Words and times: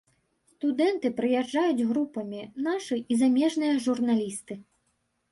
Студэнты 0.51 1.09
прыязджаюць 1.17 1.85
групамі, 1.91 2.41
нашы 2.67 2.95
і 3.15 3.19
замежныя 3.21 3.75
журналісты. 3.89 4.53